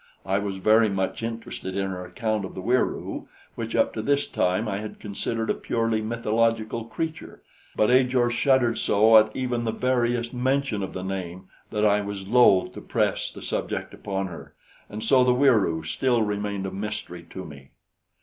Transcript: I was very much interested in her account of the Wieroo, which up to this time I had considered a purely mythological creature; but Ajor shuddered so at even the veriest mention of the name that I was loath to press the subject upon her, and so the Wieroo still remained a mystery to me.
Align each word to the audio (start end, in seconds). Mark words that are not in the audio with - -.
I 0.25 0.39
was 0.39 0.57
very 0.57 0.89
much 0.89 1.21
interested 1.21 1.77
in 1.77 1.91
her 1.91 2.03
account 2.03 2.43
of 2.43 2.55
the 2.55 2.61
Wieroo, 2.63 3.27
which 3.53 3.75
up 3.75 3.93
to 3.93 4.01
this 4.01 4.25
time 4.25 4.67
I 4.67 4.79
had 4.79 4.99
considered 4.99 5.51
a 5.51 5.53
purely 5.53 6.01
mythological 6.01 6.85
creature; 6.85 7.43
but 7.75 7.91
Ajor 7.91 8.31
shuddered 8.31 8.79
so 8.79 9.15
at 9.19 9.35
even 9.35 9.63
the 9.63 9.71
veriest 9.71 10.33
mention 10.33 10.81
of 10.81 10.93
the 10.93 11.03
name 11.03 11.49
that 11.69 11.85
I 11.85 12.01
was 12.01 12.27
loath 12.27 12.73
to 12.73 12.81
press 12.81 13.29
the 13.29 13.43
subject 13.43 13.93
upon 13.93 14.25
her, 14.25 14.55
and 14.89 15.03
so 15.03 15.23
the 15.23 15.35
Wieroo 15.35 15.83
still 15.83 16.23
remained 16.23 16.65
a 16.65 16.71
mystery 16.71 17.21
to 17.29 17.45
me. 17.45 17.69